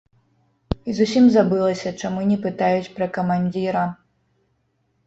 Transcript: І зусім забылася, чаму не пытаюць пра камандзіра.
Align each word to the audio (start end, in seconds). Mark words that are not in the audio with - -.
І 0.89 0.95
зусім 0.99 1.27
забылася, 1.35 1.93
чаму 2.01 2.25
не 2.33 2.41
пытаюць 2.47 2.93
пра 2.97 3.13
камандзіра. 3.21 3.87